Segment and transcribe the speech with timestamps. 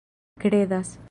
[0.39, 0.97] kredas